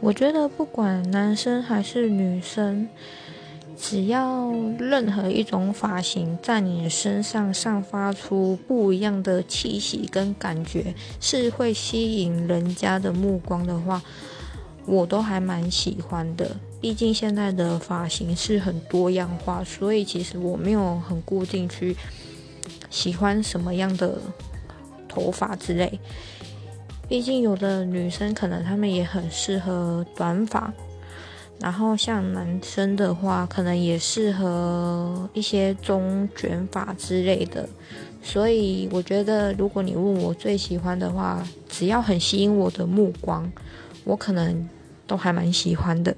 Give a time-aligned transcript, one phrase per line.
[0.00, 2.88] 我觉得不管男生还是女生，
[3.76, 14.02] 只要任何一种发型在你身上散发出不一样的气息跟感觉，是会吸引人家的目光的话，
[14.86, 16.56] 我都还蛮喜欢的。
[16.80, 21.96] 毕竟现在的发型是很多样化，所以其实我没有很固定去
[22.90, 24.18] 喜欢什么样的
[25.08, 26.00] 头发之类。
[27.12, 30.72] 毕竟有的女生可能她们也很适合短发，
[31.60, 37.68] 然后像男生的话，可能也适合一些中卷发之类的。
[38.22, 43.52] 所以我觉得，如果你问我最喜欢的话，只要很吸引我的目光，
[44.04, 44.66] 我可能
[45.06, 46.16] 都还蛮喜欢的。